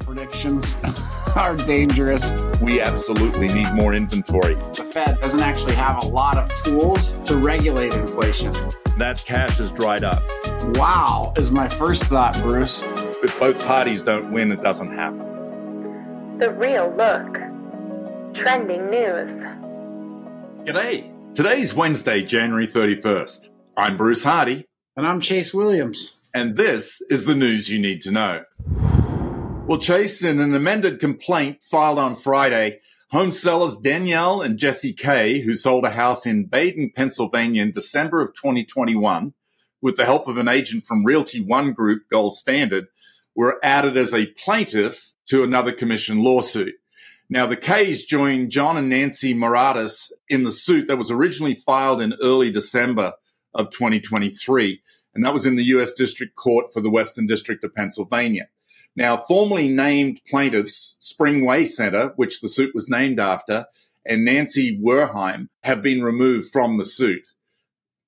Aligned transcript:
Predictions 0.00 0.76
are 1.36 1.56
dangerous. 1.56 2.32
We 2.60 2.80
absolutely 2.80 3.48
need 3.48 3.72
more 3.72 3.94
inventory. 3.94 4.54
The 4.54 4.88
Fed 4.92 5.18
doesn't 5.20 5.40
actually 5.40 5.74
have 5.74 6.02
a 6.02 6.06
lot 6.06 6.36
of 6.36 6.50
tools 6.64 7.12
to 7.22 7.36
regulate 7.36 7.94
inflation. 7.94 8.52
That 8.98 9.22
cash 9.26 9.58
has 9.58 9.70
dried 9.72 10.04
up. 10.04 10.22
Wow, 10.76 11.32
is 11.36 11.50
my 11.50 11.68
first 11.68 12.04
thought, 12.04 12.40
Bruce. 12.42 12.82
If 13.22 13.38
both 13.38 13.64
parties 13.66 14.04
don't 14.04 14.32
win, 14.32 14.52
it 14.52 14.62
doesn't 14.62 14.90
happen. 14.90 16.38
The 16.38 16.50
Real 16.50 16.92
Look. 16.96 17.34
Trending 18.34 18.90
news. 18.90 19.30
G'day. 20.66 21.10
Today's 21.34 21.72
Wednesday, 21.74 22.22
January 22.22 22.66
31st. 22.66 23.48
I'm 23.76 23.96
Bruce 23.96 24.22
Hardy. 24.24 24.66
And 24.96 25.06
I'm 25.06 25.20
Chase 25.20 25.54
Williams. 25.54 26.18
And 26.34 26.56
this 26.56 27.00
is 27.08 27.24
the 27.24 27.34
news 27.34 27.70
you 27.70 27.78
need 27.78 28.02
to 28.02 28.10
know. 28.10 28.44
Well, 29.64 29.78
Chase, 29.78 30.24
in 30.24 30.40
an 30.40 30.54
amended 30.54 30.98
complaint 30.98 31.62
filed 31.62 31.98
on 31.98 32.16
Friday, 32.16 32.80
home 33.10 33.30
sellers 33.30 33.76
Danielle 33.76 34.42
and 34.42 34.58
Jesse 34.58 34.92
Kay, 34.92 35.40
who 35.40 35.54
sold 35.54 35.84
a 35.84 35.90
house 35.90 36.26
in 36.26 36.46
Baden, 36.46 36.90
Pennsylvania 36.94 37.62
in 37.62 37.70
December 37.70 38.20
of 38.20 38.34
2021, 38.34 39.32
with 39.80 39.96
the 39.96 40.04
help 40.04 40.26
of 40.26 40.36
an 40.36 40.48
agent 40.48 40.82
from 40.82 41.04
Realty 41.04 41.40
One 41.40 41.72
Group, 41.72 42.08
Gold 42.10 42.34
Standard, 42.34 42.88
were 43.36 43.60
added 43.62 43.96
as 43.96 44.12
a 44.12 44.26
plaintiff 44.26 45.12
to 45.26 45.44
another 45.44 45.72
commission 45.72 46.22
lawsuit. 46.22 46.74
Now, 47.30 47.46
the 47.46 47.56
Kays 47.56 48.04
joined 48.04 48.50
John 48.50 48.76
and 48.76 48.88
Nancy 48.88 49.32
Moratis 49.32 50.10
in 50.28 50.42
the 50.42 50.52
suit 50.52 50.88
that 50.88 50.98
was 50.98 51.10
originally 51.10 51.54
filed 51.54 52.02
in 52.02 52.14
early 52.20 52.50
December 52.50 53.14
of 53.54 53.70
2023, 53.70 54.82
and 55.14 55.24
that 55.24 55.32
was 55.32 55.46
in 55.46 55.56
the 55.56 55.64
U.S. 55.64 55.94
District 55.94 56.34
Court 56.34 56.72
for 56.72 56.80
the 56.80 56.90
Western 56.90 57.26
District 57.26 57.62
of 57.64 57.72
Pennsylvania. 57.72 58.48
Now, 58.94 59.16
formerly 59.16 59.68
named 59.68 60.20
plaintiffs 60.28 60.98
Springway 61.00 61.66
Center, 61.66 62.12
which 62.16 62.40
the 62.40 62.48
suit 62.48 62.74
was 62.74 62.88
named 62.88 63.18
after, 63.18 63.66
and 64.04 64.24
Nancy 64.24 64.78
Werheim 64.78 65.48
have 65.62 65.82
been 65.82 66.02
removed 66.02 66.50
from 66.50 66.78
the 66.78 66.84
suit. 66.84 67.22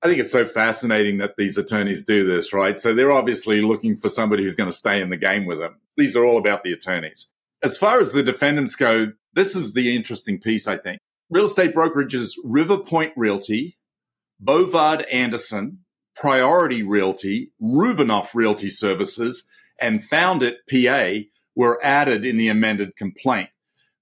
I 0.01 0.07
think 0.07 0.19
it's 0.19 0.31
so 0.31 0.45
fascinating 0.45 1.17
that 1.17 1.35
these 1.37 1.57
attorneys 1.57 2.03
do 2.03 2.27
this, 2.27 2.53
right? 2.53 2.79
So 2.79 2.93
they're 2.93 3.11
obviously 3.11 3.61
looking 3.61 3.97
for 3.97 4.07
somebody 4.07 4.43
who's 4.43 4.55
going 4.55 4.69
to 4.69 4.73
stay 4.73 5.01
in 5.01 5.09
the 5.09 5.17
game 5.17 5.45
with 5.45 5.59
them. 5.59 5.79
These 5.97 6.15
are 6.15 6.23
all 6.23 6.37
about 6.37 6.63
the 6.63 6.73
attorneys. 6.73 7.31
As 7.63 7.77
far 7.77 7.99
as 7.99 8.11
the 8.11 8.21
defendants 8.21 8.75
go, 8.75 9.13
this 9.33 9.55
is 9.55 9.73
the 9.73 9.95
interesting 9.95 10.39
piece, 10.39 10.67
I 10.67 10.77
think. 10.77 10.99
Real 11.31 11.45
estate 11.45 11.73
brokerages 11.73 12.33
River 12.43 12.77
Point 12.77 13.13
Realty, 13.15 13.77
Bovard 14.43 15.05
Anderson, 15.11 15.79
Priority 16.15 16.83
Realty, 16.83 17.51
Rubinoff 17.59 18.35
Realty 18.35 18.69
Services, 18.69 19.47
and 19.79 20.03
Found 20.05 20.43
It 20.43 20.57
PA 20.69 21.27
were 21.55 21.83
added 21.83 22.25
in 22.25 22.37
the 22.37 22.49
amended 22.49 22.95
complaint. 22.95 23.49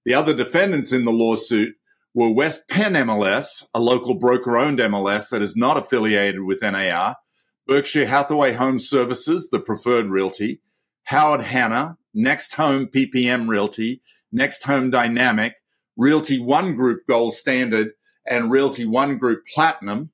The 0.04 0.14
other 0.14 0.34
defendants 0.34 0.92
in 0.92 1.04
the 1.04 1.12
lawsuit 1.12 1.76
were 2.12 2.30
West 2.30 2.68
Penn 2.68 2.94
MLS, 2.94 3.64
a 3.74 3.80
local 3.80 4.14
broker 4.14 4.56
owned 4.56 4.78
MLS 4.78 5.30
that 5.30 5.42
is 5.42 5.56
not 5.56 5.76
affiliated 5.76 6.42
with 6.42 6.62
NAR, 6.62 7.16
Berkshire 7.66 8.06
Hathaway 8.06 8.52
Home 8.52 8.78
Services, 8.78 9.48
the 9.50 9.58
preferred 9.58 10.10
realty, 10.10 10.60
Howard 11.04 11.42
Hanna, 11.42 11.96
Next 12.12 12.54
Home 12.54 12.86
PPM 12.86 13.48
Realty, 13.48 14.02
Next 14.30 14.64
Home 14.64 14.90
Dynamic, 14.90 15.54
Realty 15.96 16.38
One 16.38 16.74
Group 16.74 17.06
Gold 17.08 17.32
Standard, 17.32 17.92
and 18.26 18.50
Realty 18.50 18.84
One 18.84 19.18
Group 19.18 19.44
Platinum, 19.52 20.10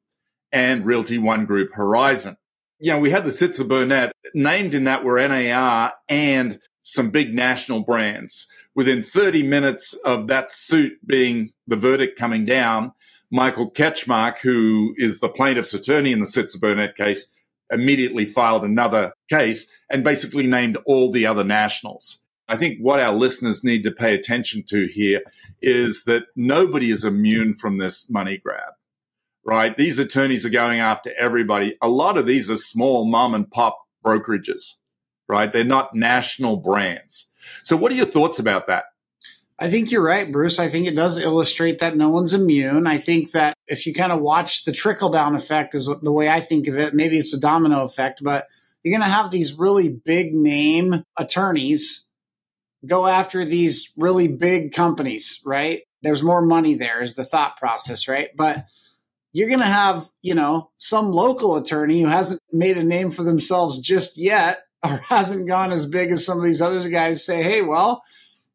and 0.53 0.85
Realty 0.87 1.19
One 1.19 1.45
Group 1.45 1.75
Horizon 1.75 2.37
you 2.81 2.93
know, 2.93 2.99
we 2.99 3.11
had 3.11 3.25
the 3.25 3.31
Sitzer 3.31 3.69
Burnett 3.69 4.13
named 4.35 4.73
in 4.73 4.85
that 4.85 5.05
were 5.05 5.17
NAR 5.27 5.93
and 6.09 6.59
some 6.81 7.11
big 7.11 7.35
national 7.35 7.81
brands. 7.81 8.47
Within 8.75 9.03
30 9.03 9.43
minutes 9.43 9.93
of 10.05 10.29
that 10.29 10.51
suit 10.51 10.95
being 11.07 11.51
the 11.67 11.77
verdict 11.77 12.19
coming 12.19 12.47
down, 12.47 12.93
Michael 13.31 13.71
Ketchmark, 13.71 14.39
who 14.39 14.95
is 14.97 15.21
the 15.21 15.29
plaintiff's 15.29 15.75
attorney 15.75 16.13
in 16.13 16.21
the 16.21 16.27
Sitzer 16.27 16.59
Burnett 16.59 16.97
case, 16.97 17.31
immediately 17.71 18.25
filed 18.25 18.65
another 18.65 19.13
case 19.29 19.71
and 19.91 20.03
basically 20.03 20.47
named 20.47 20.79
all 20.87 21.13
the 21.13 21.27
other 21.27 21.45
nationals. 21.45 22.23
I 22.49 22.57
think 22.57 22.79
what 22.81 22.99
our 22.99 23.13
listeners 23.13 23.63
need 23.63 23.85
to 23.85 23.93
pay 23.93 24.15
attention 24.15 24.65
to 24.71 24.89
here 24.91 25.21
is 25.63 26.05
that 26.05 26.25
nobody 26.35 26.91
is 26.91 27.05
immune 27.05 27.55
from 27.55 27.79
this 27.79 28.11
money 28.11 28.41
grab 28.43 28.73
right? 29.45 29.77
These 29.77 29.99
attorneys 29.99 30.45
are 30.47 30.51
going 30.51 30.81
after 30.81 31.13
everybody. 31.19 31.77
A 31.83 31.89
lot 31.89 32.17
of 32.17 32.27
these 32.27 32.51
are 32.51 32.57
small 32.57 33.05
mom 33.07 33.35
and 33.35 33.51
pop 33.51 33.79
brokerages, 34.05 34.75
right? 35.29 35.53
They're 35.53 35.65
not 35.65 35.95
national 35.95 36.59
brands. 36.59 37.31
So, 37.63 37.77
what 37.77 37.93
are 37.93 37.97
your 37.97 38.07
thoughts 38.07 38.39
about 38.39 38.67
that? 38.67 38.85
I 39.59 39.71
think 39.71 39.91
you're 39.91 40.03
right, 40.03 40.31
Bruce. 40.33 40.59
I 40.59 40.69
think 40.69 40.87
it 40.87 40.97
does 40.97 41.19
illustrate 41.19 41.81
that 41.81 41.95
no 41.95 42.09
one's 42.09 42.33
immune. 42.33 42.87
I 42.87 42.97
think 42.97 43.33
that 43.33 43.55
if 43.67 43.87
you 43.87 43.93
kind 43.93 44.11
of 44.11 44.21
watch 44.21 44.65
the 44.65 44.73
trickle 44.73 45.11
down 45.11 45.35
effect, 45.35 45.75
is 45.75 45.91
the 46.03 46.13
way 46.13 46.31
I 46.31 46.41
think 46.41 46.67
of 46.67 46.77
it. 46.77 46.95
Maybe 46.95 47.19
it's 47.19 47.35
a 47.35 47.41
domino 47.41 47.85
effect, 47.85 48.23
but 48.25 48.47
you're 48.83 48.97
going 48.97 49.07
to 49.07 49.15
have 49.15 49.31
these 49.31 49.59
really 49.59 49.91
big 49.91 50.33
name 50.33 51.05
attorneys 51.19 52.07
go 52.87 53.07
after 53.07 53.45
these 53.45 53.93
really 53.99 54.29
big 54.29 54.73
companies, 54.73 55.41
right? 55.45 55.83
There's 56.03 56.23
more 56.23 56.41
money 56.41 56.75
there, 56.75 57.03
is 57.03 57.15
the 57.15 57.27
thought 57.27 57.59
process, 57.59 58.09
right? 58.09 58.31
But 58.35 58.65
you're 59.33 59.49
going 59.49 59.61
to 59.61 59.67
have, 59.67 60.11
you 60.23 60.35
know, 60.35 60.71
some 60.77 61.13
local 61.13 61.57
attorney 61.57 62.03
who 62.03 62.09
hasn't 62.09 62.41
made 62.53 62.77
a 62.77 62.85
name 62.85 63.11
for 63.11 63.23
themselves 63.23 63.79
just 63.79 64.19
yet 64.19 64.63
or 64.83 64.91
hasn't 65.09 65.49
gone 65.49 65.73
as 65.73 65.87
big 65.87 66.11
as 66.11 66.25
some 66.25 66.39
of 66.39 66.45
these 66.45 66.61
other 66.61 66.89
guys 66.89 67.25
say, 67.25 67.43
hey, 67.43 67.63
well, 67.63 68.03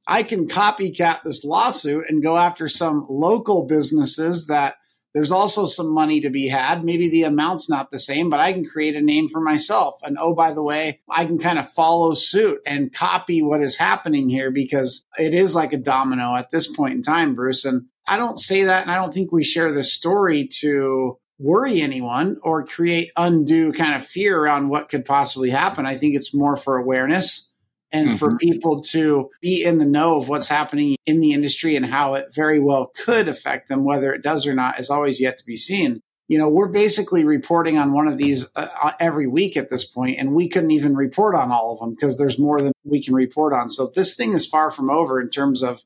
I 0.07 0.23
can 0.23 0.47
copycat 0.47 1.23
this 1.23 1.43
lawsuit 1.43 2.05
and 2.09 2.21
go 2.21 2.37
after 2.37 2.67
some 2.67 3.05
local 3.09 3.65
businesses 3.65 4.45
that 4.47 4.75
there's 5.15 5.31
also 5.31 5.65
some 5.65 5.93
money 5.93 6.19
to 6.19 6.29
be 6.29 6.49
had. 6.49 6.83
Maybe 6.83 7.09
the 7.09 7.23
amount's 7.23 7.69
not 7.69 7.89
the 7.89 7.97
same, 7.97 8.29
but 8.29 8.41
I 8.41 8.51
can 8.51 8.65
create 8.65 8.97
a 8.97 9.01
name 9.01 9.29
for 9.29 9.39
myself. 9.39 9.95
And 10.03 10.17
oh, 10.19 10.35
by 10.35 10.51
the 10.51 10.61
way, 10.61 10.99
I 11.09 11.25
can 11.25 11.39
kind 11.39 11.57
of 11.57 11.69
follow 11.69 12.13
suit 12.15 12.59
and 12.67 12.93
copy 12.93 13.41
what 13.41 13.61
is 13.61 13.77
happening 13.77 14.27
here 14.27 14.51
because 14.51 15.05
it 15.17 15.33
is 15.33 15.55
like 15.55 15.71
a 15.71 15.77
domino 15.77 16.35
at 16.35 16.51
this 16.51 16.67
point 16.67 16.95
in 16.95 17.01
time, 17.01 17.33
Bruce. 17.33 17.63
And 17.63 17.83
I 18.05 18.17
don't 18.17 18.37
say 18.37 18.63
that, 18.63 18.81
and 18.81 18.91
I 18.91 18.95
don't 18.95 19.13
think 19.13 19.31
we 19.31 19.45
share 19.45 19.71
this 19.71 19.93
story 19.93 20.49
to 20.59 21.17
worry 21.39 21.81
anyone 21.81 22.37
or 22.43 22.65
create 22.65 23.11
undue 23.15 23.71
kind 23.71 23.95
of 23.95 24.05
fear 24.05 24.37
around 24.37 24.67
what 24.67 24.89
could 24.89 25.05
possibly 25.05 25.49
happen. 25.49 25.85
I 25.85 25.95
think 25.95 26.17
it's 26.17 26.35
more 26.35 26.57
for 26.57 26.75
awareness 26.75 27.49
and 27.91 28.09
mm-hmm. 28.09 28.17
for 28.17 28.37
people 28.37 28.81
to 28.81 29.29
be 29.41 29.63
in 29.63 29.77
the 29.77 29.85
know 29.85 30.19
of 30.19 30.29
what's 30.29 30.47
happening 30.47 30.95
in 31.05 31.19
the 31.19 31.33
industry 31.33 31.75
and 31.75 31.85
how 31.85 32.15
it 32.15 32.33
very 32.33 32.59
well 32.59 32.91
could 32.95 33.27
affect 33.27 33.69
them. 33.69 33.83
Whether 33.83 34.13
it 34.13 34.23
does 34.23 34.47
or 34.47 34.53
not 34.53 34.79
is 34.79 34.89
always 34.89 35.19
yet 35.19 35.37
to 35.39 35.45
be 35.45 35.57
seen. 35.57 36.01
You 36.27 36.39
know, 36.39 36.49
we're 36.49 36.69
basically 36.69 37.23
reporting 37.23 37.77
on 37.77 37.93
one 37.93 38.07
of 38.07 38.17
these 38.17 38.49
uh, 38.55 38.67
uh 38.81 38.91
every 38.99 39.27
week 39.27 39.55
at 39.55 39.69
this 39.69 39.85
point, 39.85 40.17
and 40.17 40.33
we 40.33 40.49
couldn't 40.49 40.71
even 40.71 40.95
report 40.95 41.35
on 41.35 41.51
all 41.51 41.73
of 41.73 41.79
them 41.79 41.91
because 41.91 42.17
there's 42.17 42.39
more 42.39 42.61
than 42.61 42.71
we 42.83 43.01
can 43.01 43.13
report 43.13 43.53
on. 43.53 43.69
So 43.69 43.91
this 43.93 44.15
thing 44.15 44.33
is 44.33 44.47
far 44.47 44.71
from 44.71 44.89
over 44.89 45.21
in 45.21 45.29
terms 45.29 45.61
of 45.61 45.83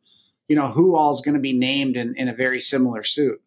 you 0.49 0.55
know, 0.55 0.67
who 0.67 0.95
all 0.95 1.13
is 1.13 1.21
going 1.21 1.35
to 1.35 1.41
be 1.41 1.57
named 1.57 1.95
in, 1.95 2.15
in 2.17 2.27
a 2.27 2.33
very 2.33 2.59
similar 2.59 3.03
suit. 3.03 3.39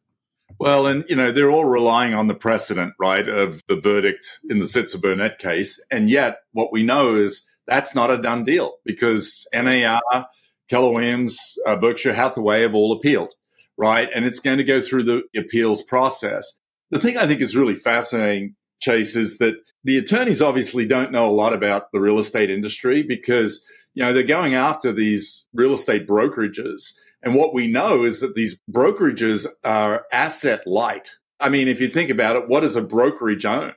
Well, 0.58 0.86
and 0.86 1.04
you 1.08 1.16
know, 1.16 1.32
they're 1.32 1.50
all 1.50 1.64
relying 1.64 2.14
on 2.14 2.28
the 2.28 2.34
precedent, 2.34 2.94
right, 2.98 3.28
of 3.28 3.62
the 3.66 3.76
verdict 3.76 4.40
in 4.48 4.60
the 4.60 4.64
Sitzer 4.64 5.00
Burnett 5.00 5.38
case. 5.38 5.84
And 5.90 6.08
yet 6.08 6.38
what 6.52 6.72
we 6.72 6.82
know 6.84 7.16
is 7.16 7.48
that's 7.66 7.94
not 7.94 8.10
a 8.10 8.20
done 8.20 8.44
deal 8.44 8.74
because 8.84 9.46
NAR, 9.52 10.26
Keller 10.68 10.92
Williams, 10.92 11.54
uh, 11.66 11.76
Berkshire 11.76 12.14
Hathaway 12.14 12.62
have 12.62 12.74
all 12.74 12.92
appealed, 12.92 13.34
right? 13.76 14.08
And 14.14 14.24
it's 14.24 14.40
going 14.40 14.58
to 14.58 14.64
go 14.64 14.80
through 14.80 15.04
the 15.04 15.22
appeals 15.36 15.82
process. 15.82 16.60
The 16.90 16.98
thing 16.98 17.16
I 17.16 17.26
think 17.26 17.40
is 17.40 17.56
really 17.56 17.74
fascinating, 17.74 18.56
Chase, 18.80 19.16
is 19.16 19.38
that 19.38 19.54
the 19.84 19.98
attorneys 19.98 20.42
obviously 20.42 20.86
don't 20.86 21.12
know 21.12 21.28
a 21.28 21.32
lot 21.32 21.52
about 21.52 21.92
the 21.92 22.00
real 22.00 22.18
estate 22.18 22.50
industry 22.50 23.02
because 23.02 23.64
you 23.94 24.02
know, 24.02 24.12
they're 24.12 24.22
going 24.22 24.54
after 24.54 24.92
these 24.92 25.48
real 25.52 25.72
estate 25.72 26.06
brokerages. 26.06 26.94
And 27.22 27.34
what 27.34 27.54
we 27.54 27.66
know 27.66 28.04
is 28.04 28.20
that 28.20 28.34
these 28.34 28.60
brokerages 28.70 29.46
are 29.64 30.06
asset 30.12 30.66
light. 30.66 31.10
I 31.38 31.48
mean, 31.48 31.68
if 31.68 31.80
you 31.80 31.88
think 31.88 32.10
about 32.10 32.36
it, 32.36 32.48
what 32.48 32.60
does 32.60 32.76
a 32.76 32.82
brokerage 32.82 33.44
own? 33.44 33.74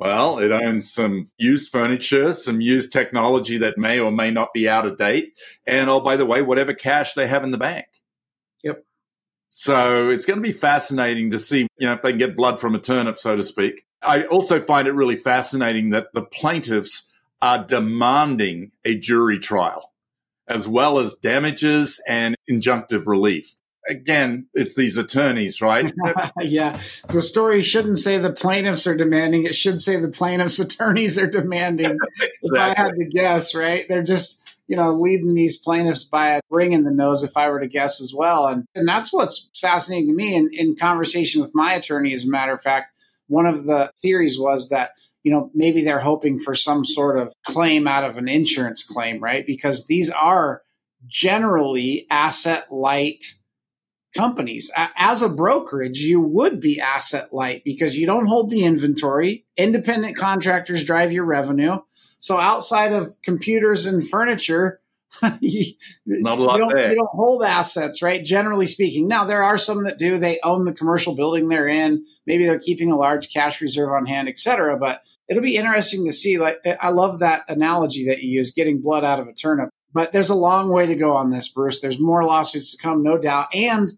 Well, 0.00 0.38
it 0.38 0.50
owns 0.50 0.90
some 0.90 1.24
used 1.36 1.70
furniture, 1.70 2.32
some 2.32 2.62
used 2.62 2.90
technology 2.90 3.58
that 3.58 3.76
may 3.76 4.00
or 4.00 4.10
may 4.10 4.30
not 4.30 4.54
be 4.54 4.66
out 4.66 4.86
of 4.86 4.96
date. 4.96 5.34
And 5.66 5.90
oh, 5.90 6.00
by 6.00 6.16
the 6.16 6.24
way, 6.24 6.40
whatever 6.40 6.72
cash 6.72 7.12
they 7.12 7.26
have 7.26 7.44
in 7.44 7.50
the 7.50 7.58
bank. 7.58 7.84
Yep. 8.64 8.82
So 9.50 10.08
it's 10.08 10.24
going 10.24 10.38
to 10.38 10.42
be 10.42 10.52
fascinating 10.52 11.30
to 11.32 11.38
see, 11.38 11.68
you 11.76 11.86
know, 11.86 11.92
if 11.92 12.00
they 12.00 12.12
can 12.12 12.18
get 12.18 12.34
blood 12.34 12.58
from 12.58 12.74
a 12.74 12.78
turnip, 12.78 13.18
so 13.18 13.36
to 13.36 13.42
speak. 13.42 13.84
I 14.00 14.24
also 14.24 14.58
find 14.58 14.88
it 14.88 14.92
really 14.92 15.16
fascinating 15.16 15.90
that 15.90 16.06
the 16.14 16.22
plaintiffs 16.22 17.06
are 17.42 17.62
demanding 17.62 18.72
a 18.86 18.96
jury 18.96 19.38
trial, 19.38 19.92
as 20.48 20.66
well 20.66 20.98
as 20.98 21.14
damages 21.14 22.02
and 22.08 22.36
injunctive 22.50 23.06
relief. 23.06 23.54
Again, 23.90 24.46
it's 24.54 24.76
these 24.76 24.96
attorneys, 24.96 25.60
right? 25.60 25.92
yeah. 26.40 26.80
The 27.08 27.20
story 27.20 27.60
shouldn't 27.60 27.98
say 27.98 28.18
the 28.18 28.32
plaintiffs 28.32 28.86
are 28.86 28.94
demanding. 28.94 29.44
It 29.44 29.56
should 29.56 29.80
say 29.80 29.96
the 29.96 30.08
plaintiffs' 30.08 30.58
attorneys 30.60 31.18
are 31.18 31.26
demanding. 31.26 31.98
exactly. 32.20 32.28
If 32.42 32.60
I 32.60 32.80
had 32.80 32.92
to 32.94 33.04
guess, 33.06 33.52
right? 33.52 33.84
They're 33.88 34.04
just, 34.04 34.54
you 34.68 34.76
know, 34.76 34.92
leading 34.92 35.34
these 35.34 35.58
plaintiffs 35.58 36.04
by 36.04 36.28
a 36.28 36.40
ring 36.50 36.70
in 36.70 36.84
the 36.84 36.92
nose, 36.92 37.24
if 37.24 37.36
I 37.36 37.50
were 37.50 37.58
to 37.58 37.66
guess 37.66 38.00
as 38.00 38.14
well. 38.14 38.46
And, 38.46 38.64
and 38.76 38.86
that's 38.86 39.12
what's 39.12 39.50
fascinating 39.60 40.06
to 40.06 40.14
me 40.14 40.36
in, 40.36 40.50
in 40.52 40.76
conversation 40.76 41.40
with 41.42 41.50
my 41.52 41.72
attorney, 41.74 42.14
as 42.14 42.24
a 42.24 42.30
matter 42.30 42.52
of 42.52 42.62
fact. 42.62 42.94
One 43.26 43.46
of 43.46 43.66
the 43.66 43.90
theories 44.00 44.38
was 44.38 44.68
that, 44.68 44.92
you 45.24 45.32
know, 45.32 45.50
maybe 45.52 45.82
they're 45.82 45.98
hoping 45.98 46.38
for 46.38 46.54
some 46.54 46.84
sort 46.84 47.18
of 47.18 47.34
claim 47.44 47.88
out 47.88 48.04
of 48.04 48.18
an 48.18 48.28
insurance 48.28 48.84
claim, 48.84 49.20
right? 49.20 49.44
Because 49.44 49.86
these 49.86 50.10
are 50.10 50.62
generally 51.06 52.06
asset 52.10 52.66
light 52.70 53.24
companies. 54.16 54.70
As 54.96 55.22
a 55.22 55.28
brokerage, 55.28 56.00
you 56.00 56.20
would 56.20 56.60
be 56.60 56.80
asset 56.80 57.32
light 57.32 57.62
because 57.64 57.96
you 57.96 58.06
don't 58.06 58.26
hold 58.26 58.50
the 58.50 58.64
inventory. 58.64 59.46
Independent 59.56 60.16
contractors 60.16 60.84
drive 60.84 61.12
your 61.12 61.24
revenue. 61.24 61.78
So 62.18 62.36
outside 62.36 62.92
of 62.92 63.16
computers 63.22 63.86
and 63.86 64.06
furniture, 64.06 64.80
you, 65.40 65.74
Not 66.06 66.38
a 66.38 66.42
lot 66.42 66.54
you 66.54 66.58
don't, 66.60 66.76
there. 66.76 66.90
you 66.90 66.96
don't 66.96 67.10
hold 67.10 67.42
assets, 67.42 68.00
right? 68.02 68.24
Generally 68.24 68.68
speaking. 68.68 69.08
Now 69.08 69.24
there 69.24 69.42
are 69.42 69.58
some 69.58 69.84
that 69.84 69.98
do. 69.98 70.16
They 70.18 70.38
own 70.44 70.64
the 70.64 70.74
commercial 70.74 71.16
building 71.16 71.48
they're 71.48 71.66
in. 71.66 72.04
Maybe 72.26 72.44
they're 72.44 72.60
keeping 72.60 72.92
a 72.92 72.96
large 72.96 73.32
cash 73.32 73.60
reserve 73.60 73.90
on 73.90 74.06
hand, 74.06 74.28
et 74.28 74.38
cetera. 74.38 74.76
But 74.78 75.02
it'll 75.28 75.42
be 75.42 75.56
interesting 75.56 76.06
to 76.06 76.12
see. 76.12 76.38
Like 76.38 76.58
I 76.80 76.90
love 76.90 77.20
that 77.20 77.42
analogy 77.48 78.06
that 78.06 78.22
you 78.22 78.30
use, 78.38 78.52
getting 78.52 78.80
blood 78.80 79.04
out 79.04 79.18
of 79.18 79.26
a 79.26 79.32
turnip. 79.32 79.70
But 79.92 80.12
there's 80.12 80.30
a 80.30 80.34
long 80.34 80.68
way 80.68 80.86
to 80.86 80.94
go 80.94 81.16
on 81.16 81.30
this, 81.30 81.48
Bruce. 81.48 81.80
There's 81.80 81.98
more 81.98 82.24
lawsuits 82.24 82.76
to 82.76 82.82
come, 82.82 83.02
no 83.02 83.18
doubt. 83.18 83.54
And 83.54 83.92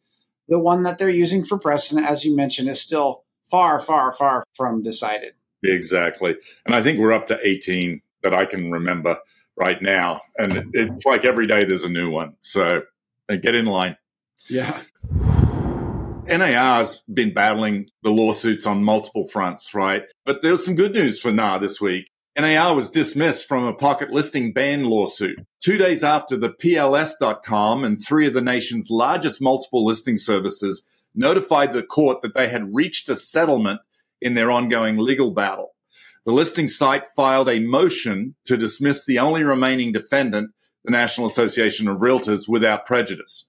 the 0.48 0.58
one 0.58 0.82
that 0.84 0.98
they're 0.98 1.10
using 1.10 1.44
for 1.44 1.58
precedent, 1.58 2.06
as 2.06 2.24
you 2.24 2.34
mentioned, 2.34 2.68
is 2.68 2.80
still 2.80 3.24
far, 3.50 3.78
far, 3.78 4.12
far 4.12 4.44
from 4.54 4.82
decided. 4.82 5.34
Exactly. 5.62 6.34
And 6.66 6.74
I 6.74 6.82
think 6.82 6.98
we're 6.98 7.12
up 7.12 7.26
to 7.28 7.38
18 7.42 8.00
that 8.22 8.34
I 8.34 8.46
can 8.46 8.70
remember 8.70 9.18
right 9.56 9.80
now. 9.82 10.22
And 10.38 10.70
it's 10.72 11.04
like 11.04 11.24
every 11.24 11.46
day 11.46 11.64
there's 11.64 11.84
a 11.84 11.88
new 11.88 12.10
one. 12.10 12.34
So 12.40 12.82
get 13.28 13.54
in 13.54 13.66
line. 13.66 13.96
Yeah. 14.48 14.80
NAR 16.26 16.78
has 16.78 17.02
been 17.12 17.34
battling 17.34 17.90
the 18.02 18.10
lawsuits 18.10 18.66
on 18.66 18.82
multiple 18.82 19.26
fronts, 19.26 19.74
right? 19.74 20.04
But 20.24 20.40
there 20.42 20.52
was 20.52 20.64
some 20.64 20.74
good 20.74 20.94
news 20.94 21.20
for 21.20 21.30
NAR 21.30 21.58
this 21.58 21.80
week. 21.80 22.08
NAR 22.38 22.74
was 22.74 22.90
dismissed 22.90 23.46
from 23.46 23.64
a 23.64 23.74
pocket 23.74 24.10
listing 24.10 24.52
ban 24.52 24.84
lawsuit 24.84 25.38
two 25.62 25.78
days 25.78 26.04
after 26.04 26.36
the 26.36 26.50
PLS.com 26.50 27.84
and 27.84 27.98
three 27.98 28.26
of 28.26 28.34
the 28.34 28.42
nation's 28.42 28.90
largest 28.90 29.40
multiple 29.40 29.84
listing 29.84 30.16
services 30.16 30.84
notified 31.14 31.72
the 31.72 31.82
court 31.82 32.20
that 32.22 32.34
they 32.34 32.48
had 32.48 32.74
reached 32.74 33.08
a 33.08 33.16
settlement 33.16 33.80
in 34.20 34.34
their 34.34 34.50
ongoing 34.50 34.98
legal 34.98 35.30
battle. 35.30 35.70
The 36.24 36.32
listing 36.32 36.68
site 36.68 37.06
filed 37.06 37.48
a 37.48 37.60
motion 37.60 38.34
to 38.44 38.56
dismiss 38.56 39.04
the 39.04 39.18
only 39.18 39.42
remaining 39.42 39.92
defendant, 39.92 40.50
the 40.84 40.92
National 40.92 41.26
Association 41.26 41.88
of 41.88 41.98
Realtors, 41.98 42.48
without 42.48 42.86
prejudice. 42.86 43.48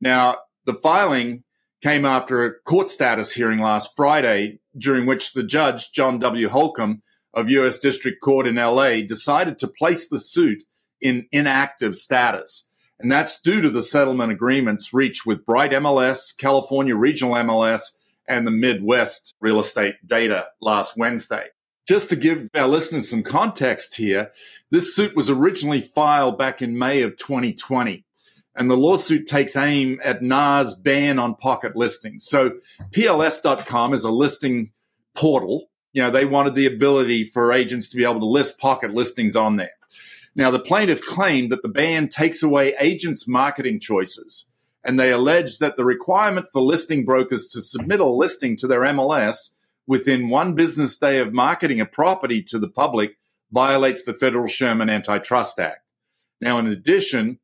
Now, 0.00 0.36
the 0.66 0.74
filing 0.74 1.44
came 1.82 2.04
after 2.04 2.44
a 2.44 2.54
court 2.60 2.90
status 2.90 3.32
hearing 3.32 3.58
last 3.58 3.94
Friday, 3.94 4.60
during 4.76 5.06
which 5.06 5.32
the 5.32 5.42
judge, 5.42 5.92
John 5.92 6.18
W. 6.18 6.48
Holcomb, 6.48 7.02
of 7.34 7.50
U.S. 7.50 7.78
District 7.78 8.20
Court 8.22 8.46
in 8.46 8.56
LA 8.56 9.00
decided 9.00 9.58
to 9.58 9.66
place 9.66 10.08
the 10.08 10.18
suit 10.18 10.62
in 11.00 11.26
inactive 11.32 11.96
status. 11.96 12.68
And 12.98 13.10
that's 13.10 13.40
due 13.40 13.60
to 13.60 13.70
the 13.70 13.82
settlement 13.82 14.32
agreements 14.32 14.94
reached 14.94 15.26
with 15.26 15.44
Bright 15.44 15.72
MLS, 15.72 16.36
California 16.36 16.96
Regional 16.96 17.34
MLS, 17.34 17.96
and 18.26 18.46
the 18.46 18.50
Midwest 18.50 19.34
Real 19.40 19.58
Estate 19.58 19.96
Data 20.06 20.46
last 20.60 20.96
Wednesday. 20.96 21.46
Just 21.86 22.08
to 22.10 22.16
give 22.16 22.48
our 22.54 22.68
listeners 22.68 23.10
some 23.10 23.22
context 23.22 23.96
here, 23.96 24.32
this 24.70 24.96
suit 24.96 25.14
was 25.14 25.28
originally 25.28 25.82
filed 25.82 26.38
back 26.38 26.62
in 26.62 26.78
May 26.78 27.02
of 27.02 27.18
2020. 27.18 28.04
And 28.56 28.70
the 28.70 28.76
lawsuit 28.76 29.26
takes 29.26 29.56
aim 29.56 30.00
at 30.02 30.22
NAR's 30.22 30.74
ban 30.74 31.18
on 31.18 31.34
pocket 31.34 31.76
listings. 31.76 32.24
So 32.24 32.52
PLS.com 32.92 33.92
is 33.92 34.04
a 34.04 34.10
listing 34.10 34.70
portal 35.14 35.68
you 35.94 36.02
know, 36.02 36.10
they 36.10 36.26
wanted 36.26 36.56
the 36.56 36.66
ability 36.66 37.24
for 37.24 37.52
agents 37.52 37.88
to 37.88 37.96
be 37.96 38.04
able 38.04 38.18
to 38.18 38.26
list 38.26 38.58
pocket 38.58 38.92
listings 38.92 39.36
on 39.36 39.56
there. 39.56 39.70
Now, 40.36 40.50
the 40.50 40.58
plaintiff 40.58 41.00
claimed 41.00 41.52
that 41.52 41.62
the 41.62 41.68
ban 41.68 42.08
takes 42.08 42.42
away 42.42 42.74
agents' 42.80 43.28
marketing 43.28 43.78
choices, 43.78 44.50
and 44.84 44.98
they 44.98 45.12
alleged 45.12 45.60
that 45.60 45.76
the 45.76 45.84
requirement 45.84 46.48
for 46.50 46.60
listing 46.60 47.04
brokers 47.04 47.48
to 47.52 47.60
submit 47.60 48.00
a 48.00 48.06
listing 48.06 48.56
to 48.56 48.66
their 48.66 48.80
MLS 48.80 49.54
within 49.86 50.28
one 50.28 50.54
business 50.54 50.96
day 50.96 51.18
of 51.18 51.32
marketing 51.32 51.80
a 51.80 51.86
property 51.86 52.42
to 52.42 52.58
the 52.58 52.68
public 52.68 53.16
violates 53.52 54.04
the 54.04 54.14
federal 54.14 54.48
Sherman 54.48 54.90
Antitrust 54.90 55.60
Act. 55.60 55.86
Now, 56.40 56.58
in 56.58 56.66
addition, 56.66 57.38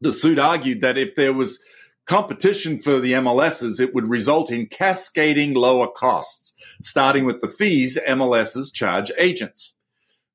the 0.00 0.12
suit 0.12 0.38
argued 0.38 0.82
that 0.82 0.98
if 0.98 1.14
there 1.14 1.32
was 1.32 1.62
competition 2.04 2.78
for 2.78 3.00
the 3.00 3.12
MLSs, 3.12 3.80
it 3.80 3.94
would 3.94 4.08
result 4.08 4.50
in 4.50 4.66
cascading 4.66 5.54
lower 5.54 5.86
costs, 5.86 6.54
starting 6.82 7.24
with 7.24 7.40
the 7.40 7.48
fees 7.48 7.98
MLSs 8.06 8.72
charge 8.72 9.10
agents. 9.16 9.76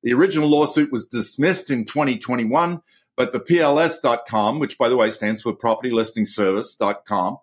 The 0.06 0.14
original 0.14 0.48
lawsuit 0.48 0.92
was 0.92 1.04
dismissed 1.04 1.68
in 1.68 1.84
2021, 1.84 2.80
but 3.16 3.32
the 3.32 3.40
PLS.com, 3.40 4.60
which 4.60 4.78
by 4.78 4.88
the 4.88 4.96
way 4.96 5.10
stands 5.10 5.42
for 5.42 5.52
Property 5.52 5.90
Listing 5.90 6.24
Service.com, 6.24 7.38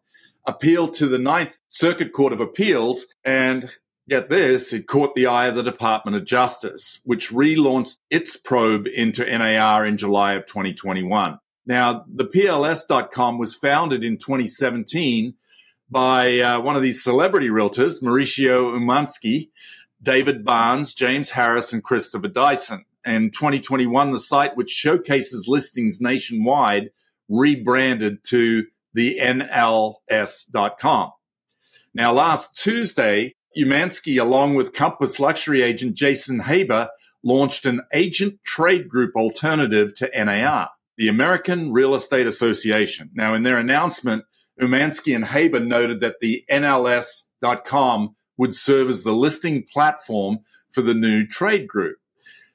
appealed 0.47 0.93
to 0.93 1.07
the 1.07 1.19
Ninth 1.19 1.59
Circuit 1.67 2.13
Court 2.13 2.31
of 2.31 2.39
Appeals 2.39 3.05
and 3.25 3.69
get 4.07 4.29
this, 4.29 4.71
it 4.71 4.87
caught 4.87 5.13
the 5.13 5.25
eye 5.25 5.47
of 5.47 5.55
the 5.55 5.61
Department 5.61 6.15
of 6.15 6.23
Justice, 6.23 7.01
which 7.03 7.31
relaunched 7.31 7.99
its 8.09 8.37
probe 8.37 8.87
into 8.87 9.25
NAR 9.25 9.85
in 9.85 9.97
July 9.97 10.35
of 10.35 10.45
2021. 10.45 11.39
Now, 11.65 12.05
the 12.07 12.25
PLS.com 12.25 13.39
was 13.39 13.53
founded 13.53 14.05
in 14.05 14.17
2017 14.17 15.33
by 15.89 16.39
uh, 16.39 16.61
one 16.61 16.77
of 16.77 16.81
these 16.81 17.03
celebrity 17.03 17.49
realtors, 17.49 18.01
Mauricio 18.01 18.73
Umansky, 18.73 19.49
David 20.03 20.45
Parnes, 20.45 20.93
James 20.93 21.31
Harris, 21.31 21.73
and 21.73 21.83
Christopher 21.83 22.27
Dyson. 22.27 22.85
And 23.05 23.33
2021, 23.33 24.11
the 24.11 24.19
site, 24.19 24.55
which 24.55 24.69
showcases 24.69 25.47
listings 25.47 25.99
nationwide, 25.99 26.91
rebranded 27.27 28.23
to 28.25 28.65
the 28.93 29.17
NLS.com. 29.19 31.11
Now, 31.93 32.13
last 32.13 32.61
Tuesday, 32.61 33.35
Umansky, 33.57 34.21
along 34.21 34.55
with 34.55 34.73
Compass 34.73 35.19
luxury 35.19 35.61
agent 35.61 35.95
Jason 35.95 36.41
Haber, 36.41 36.89
launched 37.23 37.65
an 37.65 37.81
agent 37.93 38.43
trade 38.43 38.87
group 38.89 39.15
alternative 39.15 39.95
to 39.95 40.09
NAR 40.15 40.69
the 40.97 41.07
American 41.07 41.71
Real 41.71 41.95
Estate 41.95 42.27
Association. 42.27 43.09
Now, 43.13 43.33
in 43.33 43.43
their 43.43 43.57
announcement, 43.57 44.25
Umansky 44.61 45.15
and 45.15 45.25
Haber 45.25 45.59
noted 45.59 46.01
that 46.01 46.19
the 46.21 46.43
NLS.com 46.49 48.15
would 48.37 48.55
serve 48.55 48.89
as 48.89 49.03
the 49.03 49.13
listing 49.13 49.63
platform 49.63 50.39
for 50.71 50.81
the 50.81 50.93
new 50.93 51.25
trade 51.25 51.67
group. 51.67 51.97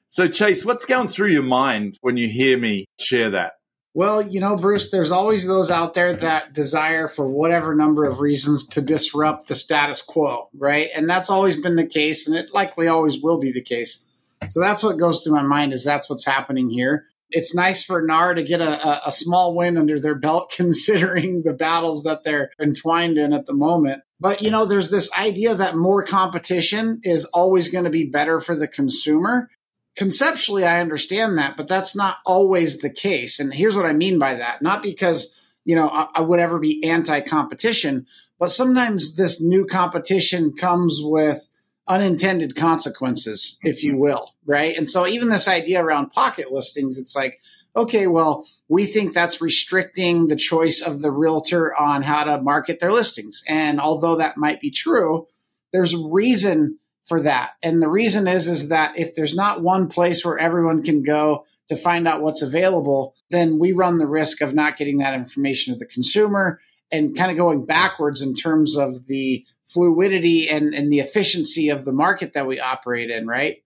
So, 0.07 0.27
Chase, 0.27 0.65
what's 0.65 0.85
going 0.85 1.07
through 1.07 1.29
your 1.29 1.43
mind 1.43 1.97
when 2.01 2.17
you 2.17 2.27
hear 2.27 2.57
me 2.57 2.85
share 2.99 3.29
that? 3.29 3.53
Well, 3.93 4.21
you 4.21 4.39
know, 4.39 4.55
Bruce, 4.55 4.91
there's 4.91 5.11
always 5.11 5.47
those 5.47 5.69
out 5.69 5.93
there 5.93 6.15
that 6.15 6.53
desire, 6.53 7.07
for 7.07 7.27
whatever 7.27 7.75
number 7.75 8.05
of 8.05 8.19
reasons, 8.19 8.67
to 8.67 8.81
disrupt 8.81 9.47
the 9.47 9.55
status 9.55 10.01
quo, 10.01 10.49
right? 10.57 10.89
And 10.95 11.09
that's 11.09 11.29
always 11.29 11.59
been 11.59 11.75
the 11.75 11.87
case, 11.87 12.27
and 12.27 12.35
it 12.35 12.53
likely 12.53 12.87
always 12.87 13.21
will 13.21 13.39
be 13.39 13.51
the 13.51 13.61
case. 13.61 14.05
So 14.49 14.59
that's 14.59 14.83
what 14.83 14.97
goes 14.97 15.23
through 15.23 15.35
my 15.35 15.43
mind 15.43 15.73
is 15.73 15.83
that's 15.83 16.09
what's 16.09 16.25
happening 16.25 16.69
here 16.69 17.08
it's 17.31 17.53
nice 17.53 17.83
for 17.83 18.01
NAR 18.01 18.33
to 18.33 18.43
get 18.43 18.61
a, 18.61 19.07
a, 19.07 19.11
small 19.11 19.55
win 19.55 19.77
under 19.77 19.99
their 19.99 20.15
belt, 20.15 20.51
considering 20.55 21.43
the 21.43 21.53
battles 21.53 22.03
that 22.03 22.23
they're 22.23 22.51
entwined 22.61 23.17
in 23.17 23.33
at 23.33 23.45
the 23.45 23.53
moment. 23.53 24.03
But, 24.19 24.41
you 24.41 24.49
know, 24.49 24.65
there's 24.65 24.89
this 24.89 25.11
idea 25.13 25.55
that 25.55 25.77
more 25.77 26.03
competition 26.03 27.01
is 27.03 27.25
always 27.25 27.69
going 27.69 27.85
to 27.85 27.89
be 27.89 28.05
better 28.05 28.39
for 28.39 28.55
the 28.55 28.67
consumer. 28.67 29.49
Conceptually, 29.95 30.65
I 30.65 30.81
understand 30.81 31.37
that, 31.37 31.55
but 31.55 31.67
that's 31.67 31.95
not 31.95 32.17
always 32.25 32.79
the 32.79 32.89
case. 32.89 33.39
And 33.39 33.53
here's 33.53 33.75
what 33.75 33.85
I 33.85 33.93
mean 33.93 34.19
by 34.19 34.35
that. 34.35 34.61
Not 34.61 34.83
because, 34.83 35.33
you 35.63 35.75
know, 35.75 35.89
I, 35.89 36.07
I 36.15 36.21
would 36.21 36.39
ever 36.39 36.59
be 36.59 36.83
anti 36.83 37.21
competition, 37.21 38.07
but 38.39 38.51
sometimes 38.51 39.15
this 39.15 39.41
new 39.41 39.65
competition 39.65 40.53
comes 40.53 40.99
with 41.01 41.49
unintended 41.89 42.55
consequences, 42.55 43.57
if 43.63 43.83
you 43.83 43.93
mm-hmm. 43.93 44.01
will, 44.01 44.33
right? 44.49 44.75
And 44.75 44.89
so 44.89 45.05
even 45.05 45.29
this 45.29 45.47
idea 45.47 45.81
around 45.81 46.09
pocket 46.09 46.51
listings, 46.51 46.97
it's 46.97 47.15
like, 47.15 47.39
okay, 47.77 48.07
well, 48.07 48.47
we 48.67 48.85
think 48.85 49.13
that's 49.13 49.41
restricting 49.41 50.27
the 50.27 50.35
choice 50.35 50.81
of 50.81 51.03
the 51.03 51.11
realtor 51.11 51.75
on 51.75 52.01
how 52.01 52.23
to 52.23 52.41
market 52.41 52.79
their 52.79 52.91
listings. 52.91 53.43
And 53.47 53.79
although 53.79 54.15
that 54.15 54.37
might 54.37 54.59
be 54.59 54.71
true, 54.71 55.27
there's 55.71 55.95
reason 55.95 56.79
for 57.05 57.21
that. 57.21 57.51
And 57.61 57.81
the 57.81 57.89
reason 57.89 58.27
is 58.27 58.47
is 58.47 58.69
that 58.69 58.97
if 58.97 59.13
there's 59.13 59.35
not 59.35 59.61
one 59.61 59.87
place 59.87 60.25
where 60.25 60.39
everyone 60.39 60.81
can 60.83 61.03
go 61.03 61.45
to 61.69 61.75
find 61.75 62.07
out 62.07 62.23
what's 62.23 62.41
available, 62.41 63.13
then 63.29 63.59
we 63.59 63.71
run 63.71 63.99
the 63.99 64.07
risk 64.07 64.41
of 64.41 64.55
not 64.55 64.77
getting 64.77 64.97
that 64.97 65.13
information 65.13 65.73
to 65.73 65.79
the 65.79 65.85
consumer 65.85 66.59
and 66.91 67.15
kind 67.15 67.29
of 67.29 67.37
going 67.37 67.65
backwards 67.65 68.23
in 68.23 68.33
terms 68.33 68.75
of 68.75 69.05
the 69.05 69.45
fluidity 69.67 70.49
and, 70.49 70.73
and 70.73 70.91
the 70.91 70.99
efficiency 70.99 71.69
of 71.69 71.85
the 71.85 71.93
market 71.93 72.33
that 72.33 72.47
we 72.47 72.59
operate 72.59 73.11
in, 73.11 73.27
right? 73.27 73.57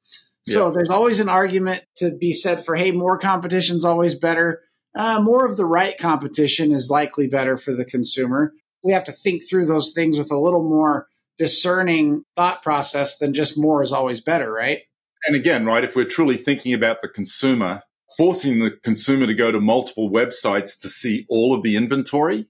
So 0.45 0.71
there's 0.71 0.89
always 0.89 1.19
an 1.19 1.29
argument 1.29 1.83
to 1.97 2.15
be 2.17 2.33
said 2.33 2.65
for, 2.65 2.75
hey, 2.75 2.91
more 2.91 3.17
competition 3.17 3.77
is 3.77 3.85
always 3.85 4.15
better. 4.15 4.61
Uh, 4.95 5.21
more 5.21 5.45
of 5.45 5.57
the 5.57 5.65
right 5.65 5.97
competition 5.97 6.71
is 6.71 6.89
likely 6.89 7.27
better 7.27 7.57
for 7.57 7.73
the 7.73 7.85
consumer. 7.85 8.53
We 8.83 8.91
have 8.93 9.05
to 9.05 9.11
think 9.11 9.43
through 9.49 9.65
those 9.65 9.93
things 9.93 10.17
with 10.17 10.31
a 10.31 10.39
little 10.39 10.63
more 10.63 11.07
discerning 11.37 12.23
thought 12.35 12.61
process 12.61 13.17
than 13.17 13.33
just 13.33 13.57
more 13.57 13.81
is 13.83 13.93
always 13.93 14.21
better, 14.21 14.51
right? 14.51 14.79
And 15.25 15.35
again, 15.35 15.65
right, 15.65 15.83
if 15.83 15.95
we're 15.95 16.05
truly 16.05 16.37
thinking 16.37 16.73
about 16.73 17.01
the 17.01 17.07
consumer, 17.07 17.81
forcing 18.17 18.59
the 18.59 18.71
consumer 18.71 19.25
to 19.25 19.33
go 19.33 19.51
to 19.51 19.61
multiple 19.61 20.09
websites 20.09 20.79
to 20.81 20.89
see 20.89 21.25
all 21.29 21.55
of 21.55 21.63
the 21.63 21.75
inventory, 21.75 22.47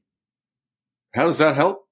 how 1.13 1.25
does 1.25 1.38
that 1.38 1.55
help? 1.55 1.85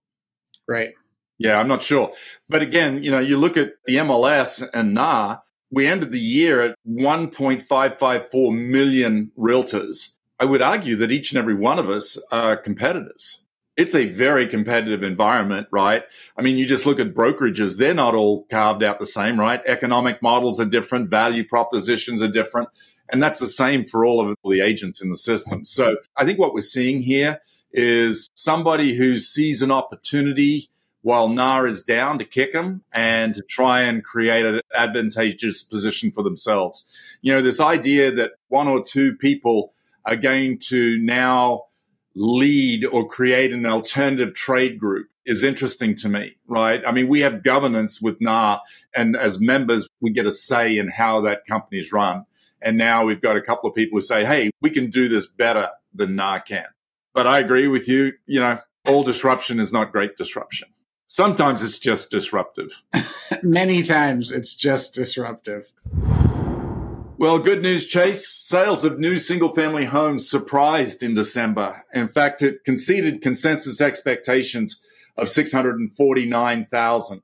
Right. 0.67 0.93
Yeah, 1.38 1.60
I'm 1.60 1.67
not 1.67 1.81
sure. 1.81 2.12
But 2.50 2.62
again, 2.62 3.03
you 3.03 3.12
know, 3.12 3.20
you 3.20 3.38
look 3.38 3.58
at 3.58 3.74
the 3.86 3.98
MLS 3.98 4.67
and 4.74 4.93
NAR, 4.93 5.43
we 5.72 5.88
ended 5.88 6.12
the 6.12 6.20
year 6.20 6.62
at 6.62 6.75
1.554 6.88 8.58
million 8.58 9.32
realtors. 9.38 10.13
I 10.40 10.46
would 10.46 10.62
argue 10.62 10.96
that 10.98 11.12
each 11.12 11.32
and 11.32 11.40
every 11.40 11.56
one 11.56 11.80
of 11.80 11.90
us 11.90 12.20
are 12.32 12.58
competitors. 12.58 13.44
It's 13.78 13.96
a 13.96 14.10
very 14.10 14.48
competitive 14.48 15.01
environment, 15.01 15.68
right? 15.72 16.04
I 16.38 16.42
mean, 16.42 16.58
you 16.58 16.66
just 16.66 16.86
look 16.86 17.00
at 17.00 17.13
brokerages. 17.13 17.78
They're 17.78 17.94
not 17.94 18.16
all 18.16 18.46
carved 18.51 18.84
out 18.84 19.00
the 19.00 19.06
same, 19.06 19.40
right? 19.40 19.62
Economic 19.66 20.22
models 20.22 20.60
are 20.60 20.66
different. 20.66 21.10
Value 21.10 21.48
propositions 21.48 22.22
are 22.22 22.28
different. 22.28 22.68
And 23.12 23.24
that's 23.24 23.40
the 23.40 23.48
same 23.48 23.86
for 23.86 24.06
all 24.06 24.30
of 24.30 24.36
the 24.44 24.62
agents 24.62 25.01
in 25.01 25.10
the 25.10 25.18
system. 25.18 25.63
So 25.63 25.98
I 26.18 26.25
think 26.25 26.38
what 26.38 26.54
we're 26.54 26.62
seeing 26.62 27.01
here 27.01 27.40
is 27.72 28.30
somebody 28.34 28.96
who 28.96 29.18
sees 29.18 29.62
an 29.62 29.72
opportunity 29.72 30.70
while 31.01 31.27
NAR 31.27 31.67
is 31.67 31.81
down 31.81 32.20
to 32.20 32.25
kick 32.25 32.53
them 32.53 32.84
and 32.93 33.34
to 33.36 33.41
try 33.41 33.81
and 33.81 34.03
create 34.03 34.46
an 34.46 34.62
advantageous 34.75 35.63
position 35.63 36.12
for 36.12 36.24
themselves. 36.24 36.86
You 37.22 37.34
know, 37.34 37.41
this 37.41 37.60
idea 37.60 38.12
that 38.12 38.31
one 38.50 38.67
or 38.67 38.84
two 38.84 39.15
people 39.15 39.74
are 40.05 40.15
going 40.15 40.60
to 40.60 40.98
now 41.00 41.63
lead 42.15 42.86
or 42.86 43.08
create 43.08 43.53
an 43.53 43.65
alternative 43.65 44.34
trade 44.34 44.79
group 44.79 45.08
is 45.25 45.43
interesting 45.43 45.96
to 45.96 46.10
me, 46.10 46.36
right? 46.48 46.81
I 46.86 46.91
mean, 46.91 47.08
we 47.08 47.22
have 47.22 47.43
governance 47.43 48.01
with 48.01 48.20
NAR 48.20 48.62
and 48.96 49.15
as 49.15 49.39
members, 49.39 49.88
we 50.00 50.12
get 50.12 50.25
a 50.25 50.31
say 50.31 50.77
in 50.77 50.89
how 50.89 51.22
that 51.22 51.46
company 51.46 51.79
is 51.79 51.93
run. 51.93 52.25
And 52.62 52.77
now 52.77 53.05
we've 53.05 53.22
got 53.22 53.38
a 53.38 53.41
couple 53.41 53.70
of 53.70 53.75
people 53.75 53.98
who 53.98 54.01
say, 54.01 54.25
Hey, 54.25 54.51
we 54.62 54.70
can 54.70 54.89
do 54.89 55.08
this 55.08 55.27
better 55.27 55.70
than 55.93 56.15
NAR 56.15 56.41
can. 56.41 56.65
But 57.13 57.27
I 57.27 57.39
agree 57.39 57.67
with 57.67 57.88
you. 57.88 58.13
You 58.25 58.39
know, 58.39 58.60
all 58.88 59.03
disruption 59.03 59.60
is 59.60 59.74
not 59.74 59.91
great 59.91 60.15
disruption. 60.15 60.70
Sometimes 61.12 61.62
it's 61.62 61.77
just 61.77 62.10
disruptive. 62.10 62.84
Many 63.44 63.84
times 63.84 64.32
it's 64.32 64.56
just 64.56 64.94
disruptive. 64.94 65.74
Well, 67.18 67.38
good 67.38 67.62
news, 67.62 67.86
Chase. 67.86 68.25
Sales 68.25 68.86
of 68.86 68.98
new 68.98 69.18
single 69.18 69.51
family 69.51 69.84
homes 69.84 70.30
surprised 70.30 71.03
in 71.03 71.13
December. 71.13 71.84
In 71.94 72.08
fact, 72.08 72.41
it 72.41 72.63
conceded 72.63 73.22
consensus 73.22 73.82
expectations 73.82 74.82
of 75.18 75.27
649,000. 75.27 77.22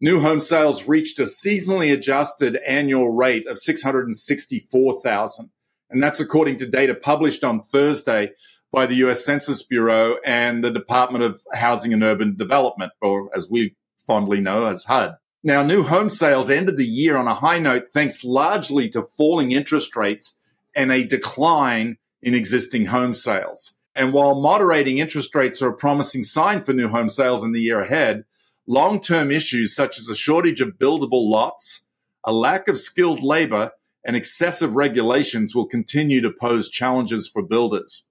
New 0.00 0.20
home 0.20 0.38
sales 0.38 0.86
reached 0.86 1.18
a 1.18 1.24
seasonally 1.24 1.92
adjusted 1.92 2.60
annual 2.64 3.10
rate 3.10 3.48
of 3.48 3.58
664,000. 3.58 5.50
And 5.90 6.00
that's 6.00 6.20
according 6.20 6.58
to 6.58 6.68
data 6.68 6.94
published 6.94 7.42
on 7.42 7.58
Thursday 7.58 8.30
by 8.74 8.86
the 8.86 8.96
US 8.96 9.24
Census 9.24 9.62
Bureau 9.62 10.16
and 10.26 10.64
the 10.64 10.70
Department 10.70 11.22
of 11.22 11.40
Housing 11.54 11.92
and 11.92 12.02
Urban 12.02 12.36
Development, 12.36 12.92
or 13.00 13.30
as 13.34 13.48
we 13.48 13.76
fondly 14.06 14.40
know 14.40 14.66
as 14.66 14.84
HUD. 14.84 15.16
Now, 15.44 15.62
new 15.62 15.84
home 15.84 16.10
sales 16.10 16.50
ended 16.50 16.76
the 16.76 16.86
year 16.86 17.16
on 17.16 17.28
a 17.28 17.34
high 17.34 17.58
note 17.58 17.84
thanks 17.88 18.24
largely 18.24 18.88
to 18.90 19.02
falling 19.02 19.52
interest 19.52 19.94
rates 19.94 20.40
and 20.74 20.90
a 20.90 21.06
decline 21.06 21.98
in 22.20 22.34
existing 22.34 22.86
home 22.86 23.14
sales. 23.14 23.78
And 23.94 24.12
while 24.12 24.40
moderating 24.40 24.98
interest 24.98 25.34
rates 25.34 25.62
are 25.62 25.68
a 25.68 25.76
promising 25.76 26.24
sign 26.24 26.60
for 26.60 26.72
new 26.72 26.88
home 26.88 27.08
sales 27.08 27.44
in 27.44 27.52
the 27.52 27.60
year 27.60 27.80
ahead, 27.80 28.24
long 28.66 29.00
term 29.00 29.30
issues 29.30 29.74
such 29.74 29.98
as 29.98 30.08
a 30.08 30.16
shortage 30.16 30.60
of 30.60 30.78
buildable 30.78 31.30
lots, 31.30 31.84
a 32.24 32.32
lack 32.32 32.66
of 32.66 32.80
skilled 32.80 33.22
labor, 33.22 33.70
and 34.04 34.16
excessive 34.16 34.74
regulations 34.74 35.54
will 35.54 35.66
continue 35.66 36.20
to 36.20 36.32
pose 36.32 36.68
challenges 36.68 37.28
for 37.28 37.42
builders. 37.42 38.04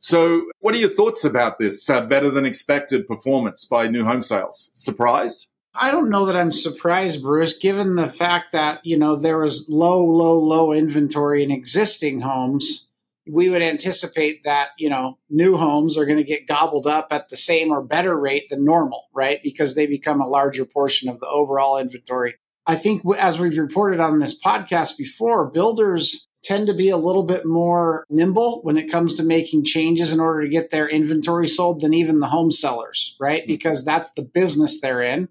So, 0.00 0.46
what 0.60 0.74
are 0.74 0.78
your 0.78 0.88
thoughts 0.88 1.24
about 1.24 1.58
this 1.58 1.88
uh, 1.90 2.00
better 2.06 2.30
than 2.30 2.46
expected 2.46 3.06
performance 3.06 3.66
by 3.66 3.86
new 3.86 4.04
home 4.04 4.22
sales? 4.22 4.70
Surprised? 4.74 5.46
I 5.74 5.90
don't 5.90 6.10
know 6.10 6.26
that 6.26 6.36
I'm 6.36 6.50
surprised, 6.50 7.22
Bruce, 7.22 7.58
given 7.58 7.94
the 7.94 8.06
fact 8.06 8.52
that, 8.52 8.84
you 8.84 8.98
know, 8.98 9.14
there 9.14 9.38
was 9.38 9.68
low, 9.68 10.04
low, 10.04 10.38
low 10.38 10.72
inventory 10.72 11.44
in 11.44 11.50
existing 11.50 12.22
homes. 12.22 12.88
We 13.28 13.50
would 13.50 13.62
anticipate 13.62 14.42
that, 14.44 14.70
you 14.78 14.88
know, 14.88 15.18
new 15.28 15.56
homes 15.56 15.96
are 15.96 16.06
going 16.06 16.18
to 16.18 16.24
get 16.24 16.48
gobbled 16.48 16.86
up 16.86 17.08
at 17.12 17.28
the 17.28 17.36
same 17.36 17.70
or 17.70 17.82
better 17.82 18.18
rate 18.18 18.48
than 18.50 18.64
normal, 18.64 19.04
right? 19.14 19.40
Because 19.44 19.74
they 19.74 19.86
become 19.86 20.20
a 20.20 20.26
larger 20.26 20.64
portion 20.64 21.08
of 21.08 21.20
the 21.20 21.28
overall 21.28 21.78
inventory. 21.78 22.34
I 22.66 22.74
think, 22.74 23.02
as 23.18 23.38
we've 23.38 23.58
reported 23.58 24.00
on 24.00 24.18
this 24.18 24.38
podcast 24.38 24.96
before, 24.96 25.50
builders 25.50 26.26
tend 26.42 26.66
to 26.66 26.74
be 26.74 26.88
a 26.88 26.96
little 26.96 27.22
bit 27.22 27.44
more 27.44 28.04
nimble 28.08 28.60
when 28.62 28.76
it 28.76 28.90
comes 28.90 29.16
to 29.16 29.24
making 29.24 29.64
changes 29.64 30.12
in 30.12 30.20
order 30.20 30.42
to 30.42 30.48
get 30.48 30.70
their 30.70 30.88
inventory 30.88 31.46
sold 31.46 31.80
than 31.80 31.92
even 31.92 32.20
the 32.20 32.26
home 32.26 32.50
sellers, 32.50 33.16
right? 33.20 33.42
Mm-hmm. 33.42 33.52
Because 33.52 33.84
that's 33.84 34.10
the 34.12 34.22
business 34.22 34.80
they're 34.80 35.02
in. 35.02 35.28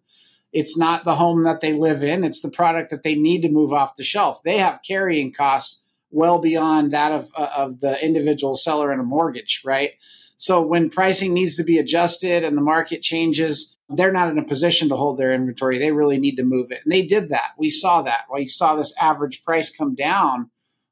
It's 0.52 0.78
not 0.78 1.06
the 1.06 1.16
home 1.16 1.44
that 1.44 1.62
they 1.62 1.74
live 1.74 2.04
in, 2.04 2.24
it's 2.24 2.42
the 2.42 2.50
product 2.50 2.90
that 2.90 3.04
they 3.04 3.16
need 3.16 3.42
to 3.42 3.50
move 3.50 3.72
off 3.72 3.96
the 3.96 4.04
shelf. 4.04 4.42
They 4.44 4.58
have 4.58 4.82
carrying 4.88 5.32
costs 5.32 5.82
well 6.12 6.42
beyond 6.42 6.92
that 6.92 7.12
of, 7.12 7.32
uh, 7.36 7.50
of 7.56 7.82
the 7.82 8.04
individual 8.04 8.56
seller 8.56 8.92
in 8.92 9.00
a 9.00 9.04
mortgage, 9.04 9.62
right? 9.64 9.92
So 10.38 10.62
when 10.62 10.90
pricing 10.90 11.34
needs 11.34 11.56
to 11.58 11.64
be 11.64 11.78
adjusted 11.78 12.44
and 12.44 12.58
the 12.58 12.62
market 12.62 13.04
changes, 13.04 13.78
they're 13.90 14.12
not 14.12 14.30
in 14.30 14.40
a 14.40 14.44
position 14.44 14.90
to 14.90 14.96
hold 14.96 15.18
their 15.18 15.34
inventory. 15.34 15.78
They 15.78 15.92
really 15.92 16.20
need 16.20 16.38
to 16.38 16.44
move 16.44 16.72
it. 16.72 16.80
And 16.84 16.92
they 16.92 17.06
did 17.06 17.30
that. 17.30 17.52
We 17.58 17.70
saw 17.70 18.02
that. 18.04 18.26
We 18.34 18.48
saw 18.48 18.76
this 18.76 18.94
average 19.00 19.44
price 19.44 19.70
come 19.70 19.96
down 19.96 20.50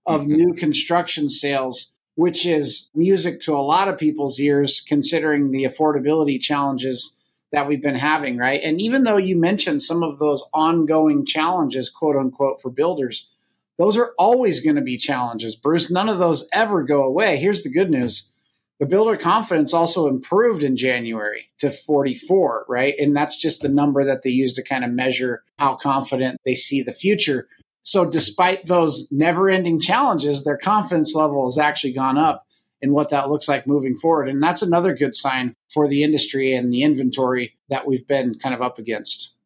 of 0.08 0.22
mm-hmm. 0.22 0.34
new 0.34 0.54
construction 0.54 1.30
sales, 1.30 1.94
which 2.16 2.46
is 2.46 2.90
music 2.96 3.40
to 3.42 3.54
a 3.54 3.60
lot 3.60 3.88
of 3.88 4.00
people's 4.00 4.40
ears, 4.40 4.82
considering 4.88 5.52
the 5.52 5.66
affordability 5.66 6.40
challenges 6.42 7.16
that 7.52 7.68
we've 7.68 7.82
been 7.82 7.96
having, 7.96 8.38
right? 8.38 8.62
And 8.64 8.82
even 8.82 9.04
though 9.04 9.18
you 9.18 9.38
mentioned 9.38 9.84
some 9.84 10.04
of 10.04 10.20
those 10.20 10.44
ongoing 10.54 11.26
challenges, 11.26 11.90
quote 11.90 12.16
unquote, 12.16 12.62
for 12.62 12.70
builders, 12.70 13.30
those 13.78 13.98
are 13.98 14.14
always 14.18 14.60
going 14.60 14.76
to 14.76 14.82
be 14.82 14.98
challenges, 14.98 15.56
Bruce. 15.56 15.92
None 15.92 16.10
of 16.10 16.18
those 16.18 16.48
ever 16.52 16.84
go 16.84 17.04
away. 17.04 17.38
Here's 17.38 17.62
the 17.62 17.70
good 17.70 17.92
news 17.92 18.32
the 18.80 18.86
builder 18.86 19.18
confidence 19.18 19.74
also 19.74 20.08
improved 20.08 20.62
in 20.62 20.76
January 20.76 21.50
to 21.58 21.72
44, 21.72 22.66
right? 22.70 22.94
And 23.00 23.16
that's 23.16 23.42
just 23.42 23.62
the 23.62 23.70
number 23.70 24.04
that 24.04 24.22
they 24.22 24.30
use 24.30 24.54
to 24.54 24.64
kind 24.64 24.86
of 24.86 24.92
measure 24.92 25.44
how 25.58 25.76
confident 25.76 26.40
they 26.46 26.54
see 26.54 26.84
the 26.84 26.92
future. 26.92 27.48
So 27.88 28.04
despite 28.04 28.66
those 28.66 29.08
never 29.14 29.50
ending 29.50 29.80
challenges, 29.80 30.44
their 30.44 30.58
confidence 30.58 31.16
level 31.16 31.48
has 31.48 31.58
actually 31.58 31.94
gone 31.94 32.18
up 32.18 32.46
in 32.82 32.92
what 32.92 33.12
that 33.12 33.30
looks 33.30 33.48
like 33.48 33.66
moving 33.66 33.96
forward. 33.96 34.28
And 34.28 34.44
that's 34.44 34.62
another 34.62 34.94
good 34.94 35.16
sign 35.16 35.56
for 35.70 35.88
the 35.88 36.04
industry 36.04 36.54
and 36.54 36.74
the 36.74 36.84
inventory 36.84 37.56
that 37.70 37.88
we've 37.88 38.06
been 38.06 38.38
kind 38.40 38.54
of 38.54 38.62
up 38.62 38.78
against. 38.78 39.38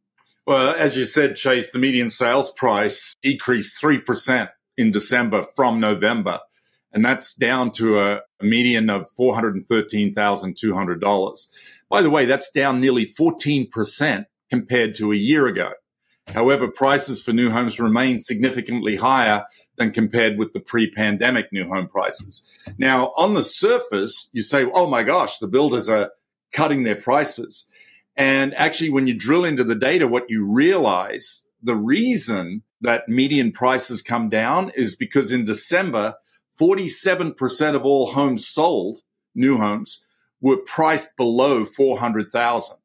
Well, 0.47 0.73
as 0.75 0.97
you 0.97 1.05
said, 1.05 1.35
Chase, 1.35 1.69
the 1.69 1.77
median 1.77 2.09
sales 2.09 2.49
price 2.49 3.15
decreased 3.21 3.79
3% 3.79 4.49
in 4.75 4.89
December 4.89 5.43
from 5.43 5.79
November. 5.79 6.39
And 6.91 7.05
that's 7.05 7.35
down 7.35 7.71
to 7.73 7.99
a, 7.99 8.21
median 8.41 8.89
of 8.89 9.07
$413,200. 9.19 11.47
By 11.89 12.01
the 12.01 12.09
way, 12.09 12.25
that's 12.25 12.49
down 12.49 12.81
nearly 12.81 13.05
14% 13.05 14.25
compared 14.49 14.95
to 14.95 15.11
a 15.11 15.15
year 15.15 15.45
ago. 15.45 15.73
However, 16.33 16.67
prices 16.67 17.21
for 17.21 17.33
new 17.33 17.49
homes 17.49 17.79
remain 17.79 18.19
significantly 18.19 18.95
higher 18.95 19.45
than 19.77 19.91
compared 19.91 20.37
with 20.37 20.53
the 20.53 20.59
pre-pandemic 20.59 21.51
new 21.51 21.67
home 21.67 21.87
prices. 21.87 22.47
Now, 22.77 23.11
on 23.17 23.33
the 23.33 23.43
surface, 23.43 24.29
you 24.31 24.41
say, 24.41 24.65
"Oh 24.65 24.87
my 24.87 25.03
gosh, 25.03 25.37
the 25.37 25.47
builders 25.47 25.89
are 25.89 26.11
cutting 26.53 26.83
their 26.83 26.95
prices." 26.95 27.65
And 28.15 28.53
actually, 28.55 28.89
when 28.89 29.07
you 29.07 29.13
drill 29.13 29.45
into 29.45 29.63
the 29.63 29.75
data, 29.75 30.07
what 30.07 30.29
you 30.29 30.45
realize 30.45 31.47
the 31.61 31.75
reason 31.75 32.63
that 32.79 33.07
median 33.07 33.51
prices 33.51 34.01
come 34.01 34.29
down 34.29 34.71
is 34.75 34.95
because 34.95 35.31
in 35.31 35.45
December, 35.45 36.15
47% 36.59 37.75
of 37.75 37.85
all 37.85 38.13
homes 38.13 38.47
sold, 38.47 38.99
new 39.35 39.57
homes, 39.57 40.05
were 40.41 40.57
priced 40.57 41.15
below 41.17 41.65
400,000. 41.65 42.77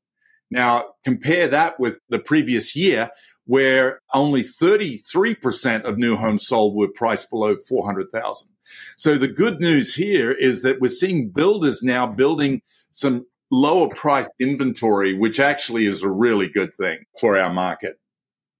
Now, 0.50 0.94
compare 1.04 1.48
that 1.48 1.80
with 1.80 1.98
the 2.08 2.18
previous 2.18 2.76
year 2.76 3.10
where 3.46 4.00
only 4.12 4.42
33% 4.42 5.84
of 5.84 5.98
new 5.98 6.16
homes 6.16 6.46
sold 6.46 6.74
were 6.74 6.88
priced 6.88 7.30
below 7.30 7.56
400,000. 7.56 8.48
So 8.96 9.16
the 9.16 9.28
good 9.28 9.60
news 9.60 9.94
here 9.94 10.32
is 10.32 10.62
that 10.62 10.80
we're 10.80 10.88
seeing 10.88 11.30
builders 11.30 11.82
now 11.82 12.06
building 12.06 12.62
some 12.90 13.26
lower 13.50 13.88
priced 13.88 14.32
inventory, 14.40 15.14
which 15.14 15.38
actually 15.38 15.86
is 15.86 16.02
a 16.02 16.10
really 16.10 16.48
good 16.48 16.74
thing 16.74 16.98
for 17.20 17.38
our 17.38 17.52
market. 17.52 17.98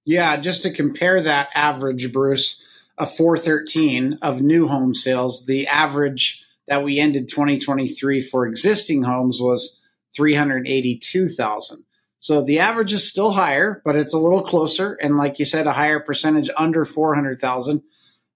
Yeah, 0.05 0.37
just 0.37 0.63
to 0.63 0.71
compare 0.71 1.21
that 1.21 1.49
average, 1.53 2.13
Bruce, 2.13 2.63
a 2.97 3.05
413 3.05 4.19
of 4.21 4.41
new 4.41 4.69
home 4.69 4.95
sales, 4.95 5.45
the 5.45 5.67
average 5.67 6.45
that 6.67 6.83
we 6.83 6.97
ended 6.99 7.27
2023 7.27 8.21
for 8.21 8.47
existing 8.47 9.03
homes 9.03 9.39
was 9.41 9.81
382,000. 10.15 11.83
So 12.19 12.43
the 12.43 12.59
average 12.59 12.93
is 12.93 13.07
still 13.07 13.31
higher, 13.31 13.81
but 13.85 13.95
it's 13.95 14.13
a 14.13 14.19
little 14.19 14.41
closer. 14.41 14.93
And 15.01 15.17
like 15.17 15.39
you 15.39 15.45
said, 15.45 15.67
a 15.67 15.73
higher 15.73 15.99
percentage 15.99 16.49
under 16.57 16.83
400,000. 16.83 17.83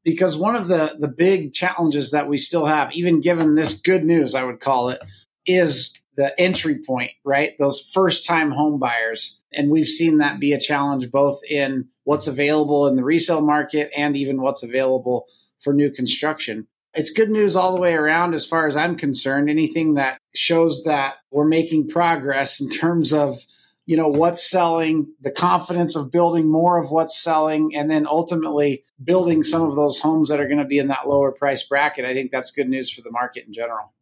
Because 0.04 0.36
one 0.36 0.56
of 0.56 0.68
the, 0.68 0.96
the 1.00 1.08
big 1.08 1.54
challenges 1.54 2.12
that 2.12 2.28
we 2.28 2.38
still 2.38 2.66
have, 2.66 2.92
even 2.94 3.22
given 3.22 3.56
this 3.56 3.80
good 3.80 4.04
news, 4.04 4.34
I 4.34 4.44
would 4.44 4.60
call 4.60 4.90
it, 4.90 5.00
is 5.46 6.00
the 6.16 6.40
entry 6.40 6.80
point, 6.86 7.12
right? 7.24 7.58
Those 7.60 7.90
first 7.94 8.26
time 8.26 8.52
home 8.52 8.80
buyers. 8.80 9.40
And 9.54 9.70
we've 9.70 9.88
seen 9.88 10.18
that 10.18 10.40
be 10.40 10.54
a 10.54 10.60
challenge 10.60 11.12
both 11.12 11.40
in 11.50 11.90
what's 12.04 12.28
available 12.28 12.88
in 12.88 12.96
the 12.96 13.04
resale 13.04 13.42
market 13.42 13.92
and 13.96 14.16
even 14.16 14.42
what's 14.42 14.64
available 14.64 15.28
for 15.60 15.74
new 15.74 15.92
construction. 15.92 16.68
It's 16.94 17.12
good 17.12 17.30
news 17.30 17.56
all 17.56 17.74
the 17.74 17.80
way 17.80 17.94
around 17.94 18.34
as 18.34 18.46
far 18.46 18.68
as 18.68 18.76
I'm 18.76 18.98
concerned. 18.98 19.50
Anything 19.50 19.94
that 19.94 20.20
shows 20.36 20.84
that 20.84 21.16
we're 21.32 21.48
making 21.48 21.88
progress 21.88 22.60
in 22.60 22.70
terms 22.70 23.14
of 23.14 23.40
you 23.86 23.98
know 23.98 24.08
what's 24.08 24.50
selling 24.50 25.08
the 25.22 25.32
confidence 25.32 25.96
of 25.96 26.12
building 26.12 26.50
more 26.50 26.82
of 26.82 26.92
what's 26.92 27.22
selling 27.22 27.76
and 27.76 27.90
then 27.90 28.06
ultimately 28.08 28.84
building 29.04 29.44
some 29.44 29.64
of 29.64 29.76
those 29.76 30.00
homes 30.00 30.30
that 30.30 30.40
are 30.40 30.48
going 30.48 30.60
to 30.60 30.66
be 30.66 30.78
in 30.78 30.88
that 30.88 31.08
lower 31.08 31.32
price 31.32 31.64
bracket. 31.64 32.06
I 32.06 32.14
think 32.14 32.32
that's 32.32 32.52
good 32.52 32.70
news 32.70 32.92
for 32.92 33.02
the 33.02 33.12
market 33.12 33.46
in 33.46 33.54
general. 33.54 33.94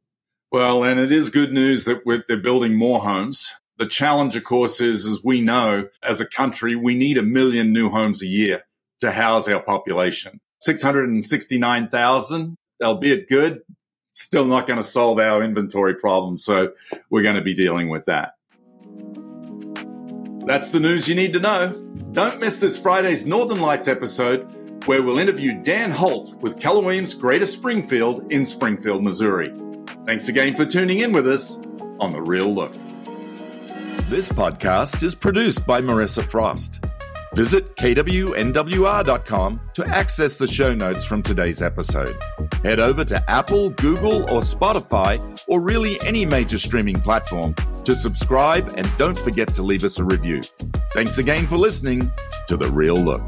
Well 0.52 0.84
and 0.84 1.00
it 1.00 1.12
is 1.12 1.30
good 1.30 1.54
news 1.54 1.86
that 1.86 2.02
they're 2.28 2.38
building 2.38 2.76
more 2.76 3.00
homes. 3.00 3.54
The 3.78 3.88
challenge 3.88 4.36
of 4.36 4.44
course 4.44 4.82
is 4.82 5.06
as 5.06 5.24
we 5.24 5.42
know 5.42 5.88
as 6.04 6.20
a 6.20 6.28
country 6.28 6.76
we 6.76 6.96
need 6.96 7.18
a 7.18 7.24
million 7.24 7.72
new 7.72 7.90
homes 7.90 8.22
a 8.22 8.28
year 8.28 8.64
to 9.02 9.12
house 9.12 9.48
our 9.48 9.62
population. 9.62 10.40
669000 10.62 12.56
albeit 12.84 13.30
good 13.30 13.62
still 14.14 14.46
not 14.46 14.68
going 14.68 14.78
to 14.78 14.84
solve 14.84 15.20
our 15.20 15.42
inventory 15.42 15.96
problem 15.96 16.38
so 16.38 16.74
we're 17.10 17.24
going 17.24 17.36
to 17.36 17.42
be 17.42 17.54
dealing 17.54 17.88
with 17.88 18.06
that 18.06 18.34
that's 20.50 20.72
the 20.72 20.80
news 20.80 21.08
you 21.08 21.14
need 21.14 21.32
to 21.32 21.40
know. 21.40 21.74
Don't 22.12 22.40
miss 22.40 22.60
this 22.60 22.76
Friday's 22.76 23.24
Northern 23.28 23.60
Lights 23.62 23.88
episode, 23.88 24.52
where 24.88 25.04
we'll 25.04 25.20
interview 25.20 25.62
Dan 25.62 25.92
Holt 25.92 26.34
with 26.42 26.66
Williams 26.66 27.14
Greater 27.14 27.46
Springfield 27.46 28.32
in 28.32 28.44
Springfield, 28.44 29.04
Missouri. 29.04 29.54
Thanks 30.08 30.28
again 30.28 30.56
for 30.56 30.66
tuning 30.66 31.02
in 31.02 31.14
with 31.14 31.28
us 31.28 31.60
on 32.00 32.14
The 32.14 32.22
Real 32.24 32.52
Look. 32.52 32.74
This 34.10 34.32
podcast 34.32 35.04
is 35.04 35.14
produced 35.14 35.68
by 35.68 35.82
Marissa 35.82 36.24
Frost. 36.24 36.84
Visit 37.36 37.76
KWNWR.com 37.76 39.62
to 39.76 39.88
access 39.88 40.36
the 40.38 40.48
show 40.48 40.74
notes 40.74 41.06
from 41.06 41.22
today's 41.22 41.62
episode. 41.62 42.18
Head 42.64 42.80
over 42.80 43.06
to 43.06 43.30
Apple, 43.30 43.70
Google, 43.70 44.24
or 44.24 44.40
Spotify, 44.40 45.46
or 45.48 45.62
really 45.62 46.02
any 46.02 46.26
major 46.26 46.58
streaming 46.58 47.00
platform 47.00 47.54
to 47.90 47.96
subscribe 47.96 48.72
and 48.78 48.88
don't 48.98 49.18
forget 49.18 49.48
to 49.56 49.64
leave 49.64 49.84
us 49.84 49.98
a 49.98 50.04
review. 50.04 50.44
Thanks 50.94 51.18
again 51.18 51.48
for 51.48 51.58
listening 51.58 52.12
to 52.48 52.56
The 52.56 52.70
Real 52.70 52.96
Look. 52.96 53.28